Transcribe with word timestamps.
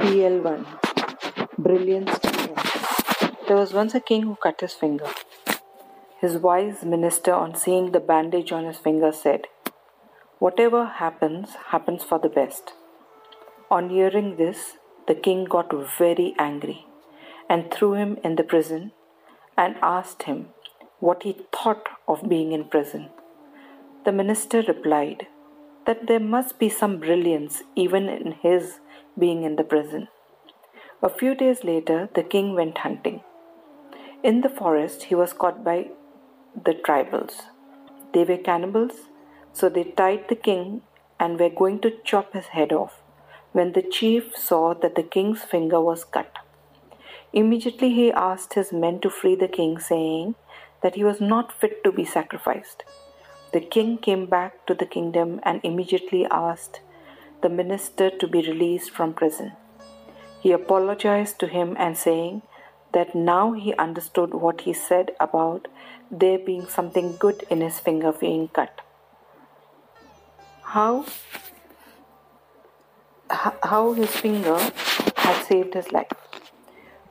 BL1 0.00 0.64
Brilliance 1.58 2.18
Talent 2.18 3.46
There 3.46 3.58
was 3.58 3.74
once 3.74 3.94
a 3.94 4.00
king 4.00 4.22
who 4.22 4.36
cut 4.36 4.62
his 4.62 4.72
finger. 4.72 5.08
His 6.18 6.38
wise 6.38 6.82
minister, 6.82 7.34
on 7.34 7.54
seeing 7.54 7.92
the 7.92 8.00
bandage 8.00 8.52
on 8.52 8.64
his 8.64 8.78
finger, 8.78 9.12
said, 9.12 9.48
Whatever 10.38 10.86
happens, 10.86 11.50
happens 11.72 12.02
for 12.02 12.18
the 12.18 12.30
best. 12.30 12.72
On 13.70 13.90
hearing 13.90 14.36
this, 14.36 14.78
the 15.06 15.14
king 15.14 15.44
got 15.44 15.74
very 15.98 16.34
angry 16.38 16.86
and 17.50 17.70
threw 17.70 17.92
him 17.92 18.16
in 18.24 18.36
the 18.36 18.44
prison 18.44 18.92
and 19.58 19.76
asked 19.82 20.22
him 20.22 20.46
what 21.00 21.24
he 21.24 21.36
thought 21.52 21.86
of 22.08 22.26
being 22.30 22.52
in 22.52 22.64
prison. 22.64 23.10
The 24.06 24.12
minister 24.12 24.62
replied 24.62 25.26
that 25.86 26.06
there 26.06 26.20
must 26.20 26.58
be 26.58 26.68
some 26.68 26.98
brilliance 26.98 27.62
even 27.74 28.08
in 28.08 28.32
his 28.42 28.80
being 29.18 29.42
in 29.42 29.56
the 29.56 29.64
prison. 29.64 30.08
A 31.02 31.08
few 31.08 31.34
days 31.34 31.64
later, 31.64 32.08
the 32.14 32.22
king 32.22 32.54
went 32.54 32.78
hunting. 32.78 33.22
In 34.22 34.40
the 34.42 34.48
forest, 34.48 35.04
he 35.04 35.14
was 35.14 35.32
caught 35.32 35.64
by 35.64 35.88
the 36.54 36.74
tribals. 36.74 37.42
They 38.14 38.24
were 38.24 38.36
cannibals, 38.36 39.08
so 39.52 39.68
they 39.68 39.84
tied 39.84 40.28
the 40.28 40.36
king 40.36 40.82
and 41.18 41.40
were 41.40 41.50
going 41.50 41.80
to 41.80 41.98
chop 42.04 42.32
his 42.32 42.46
head 42.46 42.72
off 42.72 43.02
when 43.52 43.72
the 43.72 43.82
chief 43.82 44.36
saw 44.36 44.74
that 44.74 44.94
the 44.94 45.02
king's 45.02 45.42
finger 45.42 45.80
was 45.80 46.04
cut. 46.04 46.38
Immediately 47.32 47.90
he 47.94 48.12
asked 48.12 48.54
his 48.54 48.72
men 48.72 49.00
to 49.00 49.10
free 49.10 49.34
the 49.34 49.48
king, 49.48 49.78
saying 49.78 50.34
that 50.82 50.94
he 50.94 51.04
was 51.04 51.20
not 51.20 51.52
fit 51.52 51.82
to 51.84 51.92
be 51.92 52.04
sacrificed. 52.04 52.84
The 53.52 53.60
king 53.60 53.98
came 53.98 54.26
back 54.26 54.66
to 54.66 54.74
the 54.74 54.86
kingdom 54.86 55.40
and 55.42 55.60
immediately 55.62 56.26
asked 56.30 56.80
the 57.42 57.48
minister 57.48 58.08
to 58.08 58.26
be 58.26 58.40
released 58.40 58.90
from 58.90 59.12
prison. 59.12 59.52
He 60.40 60.52
apologized 60.52 61.38
to 61.40 61.46
him 61.46 61.76
and 61.78 61.96
saying 61.96 62.42
that 62.92 63.14
now 63.14 63.52
he 63.52 63.74
understood 63.74 64.34
what 64.34 64.62
he 64.62 64.72
said 64.72 65.12
about 65.20 65.68
there 66.10 66.38
being 66.38 66.66
something 66.66 67.16
good 67.16 67.44
in 67.50 67.60
his 67.60 67.78
finger 67.78 68.12
being 68.12 68.48
cut. 68.48 68.80
How 70.62 71.04
how 73.62 73.92
his 73.92 74.10
finger 74.10 74.58
had 75.16 75.44
saved 75.44 75.74
his 75.74 75.92
life. 75.92 76.12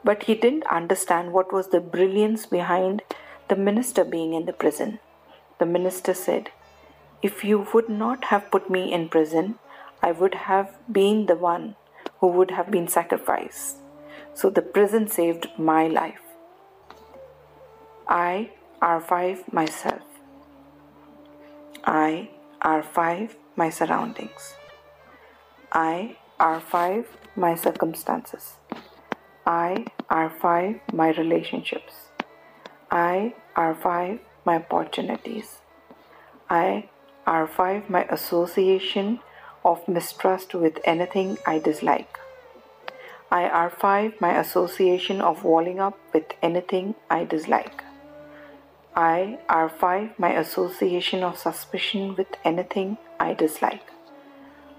But 0.03 0.23
he 0.23 0.36
didn't 0.36 0.66
understand 0.67 1.33
what 1.33 1.53
was 1.53 1.70
the 1.70 1.80
brilliance 1.80 2.45
behind 2.45 3.02
the 3.48 3.55
minister 3.55 4.03
being 4.03 4.33
in 4.33 4.45
the 4.45 4.53
prison. 4.53 5.00
The 5.62 5.67
minister 5.67 6.16
said, 6.16 6.50
If 7.22 7.44
you 7.44 7.67
would 7.72 7.88
not 7.88 8.23
have 8.30 8.50
put 8.50 8.67
me 8.67 8.92
in 8.92 9.09
prison, 9.09 9.59
I 10.02 10.12
would 10.12 10.34
have 10.50 10.72
been 10.92 11.28
the 11.28 11.36
one 11.36 11.76
who 12.20 12.30
would 12.38 12.50
have 12.50 12.72
been 12.72 12.88
sacrificed. 12.88 13.78
So 14.34 14.50
the 14.50 14.64
prison 14.64 15.08
saved 15.08 15.50
my 15.59 15.88
life. 15.88 16.23
I 18.08 18.50
R5 18.82 19.54
myself. 19.54 20.02
I 21.84 22.32
R5 22.64 23.36
my 23.56 23.70
surroundings. 23.70 24.56
I 25.72 26.17
R5 26.39 27.06
my 27.36 27.54
circumstances. 27.54 28.56
I 29.45 29.86
R5 30.09 30.82
my 30.92 31.12
relationships. 31.12 31.94
I 32.89 33.36
R5 33.56 34.22
my 34.45 34.56
opportunities. 34.56 35.59
I 36.50 36.89
R5 37.28 37.89
my 37.89 38.03
association 38.06 39.20
of 39.64 39.88
mistrust 39.88 40.53
with 40.53 40.80
anything 40.83 41.38
I 41.45 41.59
dislike. 41.59 42.17
I 43.31 43.44
R5 43.70 44.20
my 44.20 44.38
association 44.39 45.22
of 45.22 45.44
walling 45.44 45.80
up 45.80 45.98
with 46.14 46.33
anything 46.42 46.95
I 47.09 47.23
dislike. 47.23 47.83
I 48.95 49.39
R5 49.49 50.20
my 50.20 50.33
association 50.33 51.23
of 51.23 51.38
suspicion 51.38 52.15
with 52.15 52.27
anything 52.44 52.98
I 53.20 53.33
dislike. 53.33 53.88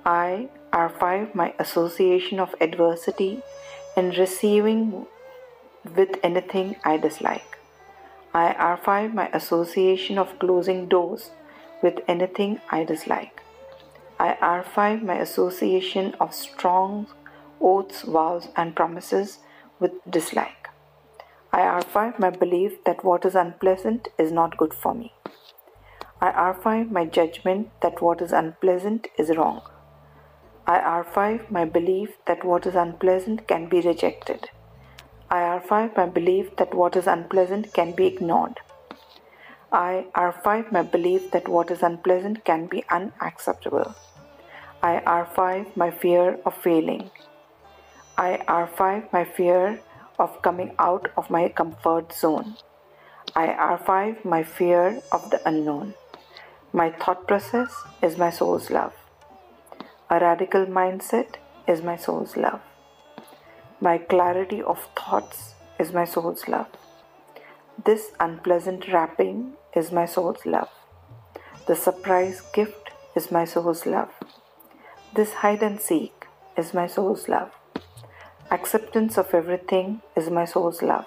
I 0.04 0.48
R5 0.72 1.34
my 1.34 1.54
association 1.58 2.40
of 2.40 2.54
adversity 2.60 3.42
and 3.96 4.16
receiving 4.18 5.06
with 5.96 6.18
anything 6.22 6.76
I 6.84 6.96
dislike. 6.96 7.61
I 8.34 8.54
R5 8.54 9.12
my 9.12 9.28
association 9.34 10.16
of 10.18 10.38
closing 10.38 10.88
doors 10.88 11.32
with 11.82 12.00
anything 12.08 12.60
I 12.70 12.82
dislike. 12.82 13.42
I 14.18 14.38
R5 14.40 15.02
my 15.02 15.18
association 15.18 16.14
of 16.18 16.32
strong 16.32 17.08
oaths, 17.60 18.02
vows, 18.02 18.48
and 18.56 18.74
promises 18.74 19.40
with 19.78 19.92
dislike. 20.08 20.68
I 21.52 21.60
R5 21.60 22.18
my 22.18 22.30
belief 22.30 22.82
that 22.84 23.04
what 23.04 23.26
is 23.26 23.34
unpleasant 23.34 24.08
is 24.18 24.32
not 24.32 24.56
good 24.56 24.72
for 24.72 24.94
me. 24.94 25.12
I 26.22 26.30
R5 26.30 26.90
my 26.90 27.04
judgment 27.04 27.68
that 27.82 28.00
what 28.00 28.22
is 28.22 28.32
unpleasant 28.32 29.08
is 29.18 29.36
wrong. 29.36 29.60
I 30.66 30.78
R5 30.78 31.50
my 31.50 31.66
belief 31.66 32.16
that 32.26 32.44
what 32.44 32.64
is 32.64 32.76
unpleasant 32.76 33.46
can 33.46 33.68
be 33.68 33.82
rejected. 33.82 34.48
I 35.34 35.40
R5 35.58 35.96
my 35.96 36.04
belief 36.04 36.56
that 36.56 36.74
what 36.74 36.94
is 36.94 37.06
unpleasant 37.06 37.72
can 37.72 37.92
be 37.92 38.06
ignored. 38.06 38.60
I 39.72 40.04
R5 40.14 40.70
my 40.70 40.82
belief 40.82 41.30
that 41.30 41.48
what 41.48 41.70
is 41.70 41.82
unpleasant 41.82 42.44
can 42.44 42.66
be 42.66 42.84
unacceptable. 42.90 43.94
I 44.82 45.00
R5 45.06 45.74
my 45.74 45.90
fear 45.90 46.38
of 46.44 46.54
failing. 46.54 47.10
I 48.18 48.44
R5 48.46 49.10
my 49.10 49.24
fear 49.24 49.80
of 50.18 50.42
coming 50.42 50.74
out 50.78 51.10
of 51.16 51.30
my 51.30 51.48
comfort 51.48 52.12
zone. 52.12 52.56
I 53.34 53.46
R5 53.46 54.26
my 54.26 54.42
fear 54.42 55.00
of 55.12 55.30
the 55.30 55.40
unknown. 55.48 55.94
My 56.74 56.90
thought 56.90 57.26
process 57.26 57.72
is 58.02 58.18
my 58.18 58.28
soul's 58.28 58.68
love. 58.68 58.92
A 60.10 60.20
radical 60.20 60.66
mindset 60.66 61.36
is 61.66 61.80
my 61.80 61.96
soul's 61.96 62.36
love. 62.36 62.60
My 63.82 63.98
clarity 63.98 64.62
of 64.62 64.78
thoughts 64.94 65.54
is 65.76 65.92
my 65.92 66.04
soul's 66.04 66.46
love. 66.46 66.68
This 67.84 68.12
unpleasant 68.20 68.86
wrapping 68.92 69.54
is 69.74 69.90
my 69.90 70.06
soul's 70.06 70.46
love. 70.46 70.68
The 71.66 71.74
surprise 71.74 72.42
gift 72.54 72.90
is 73.16 73.32
my 73.32 73.44
soul's 73.44 73.84
love. 73.84 74.10
This 75.16 75.32
hide 75.32 75.64
and 75.64 75.80
seek 75.80 76.26
is 76.56 76.72
my 76.72 76.86
soul's 76.86 77.28
love. 77.28 77.50
Acceptance 78.52 79.18
of 79.18 79.34
everything 79.34 80.00
is 80.14 80.30
my 80.30 80.44
soul's 80.44 80.80
love. 80.80 81.06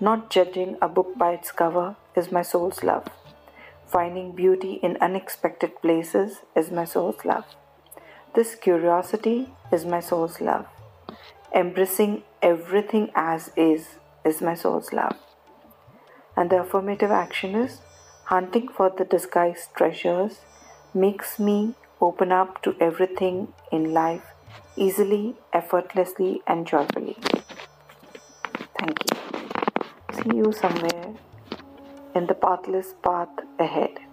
Not 0.00 0.30
judging 0.30 0.78
a 0.80 0.88
book 0.88 1.18
by 1.18 1.32
its 1.32 1.52
cover 1.52 1.96
is 2.16 2.32
my 2.32 2.40
soul's 2.40 2.82
love. 2.82 3.06
Finding 3.86 4.32
beauty 4.32 4.80
in 4.82 4.96
unexpected 5.02 5.82
places 5.82 6.40
is 6.56 6.70
my 6.70 6.86
soul's 6.86 7.26
love. 7.26 7.44
This 8.34 8.54
curiosity 8.54 9.50
is 9.70 9.84
my 9.84 10.00
soul's 10.00 10.40
love. 10.40 10.66
Embracing 11.54 12.22
everything 12.42 13.10
as 13.14 13.50
is 13.56 13.86
is 14.24 14.40
my 14.42 14.54
soul's 14.54 14.92
love. 14.92 15.16
And 16.36 16.50
the 16.50 16.62
affirmative 16.62 17.12
action 17.12 17.54
is 17.54 17.80
hunting 18.24 18.68
for 18.68 18.90
the 18.90 19.04
disguised 19.04 19.68
treasures 19.74 20.40
makes 20.92 21.38
me 21.38 21.74
open 22.00 22.32
up 22.32 22.60
to 22.62 22.74
everything 22.80 23.48
in 23.70 23.92
life 23.92 24.24
easily, 24.76 25.36
effortlessly, 25.52 26.42
and 26.46 26.66
joyfully. 26.66 27.16
Thank 28.78 28.98
you. 29.08 29.16
See 30.12 30.36
you 30.36 30.52
somewhere 30.52 31.14
in 32.14 32.26
the 32.26 32.34
pathless 32.34 32.94
path 33.02 33.28
ahead. 33.58 34.03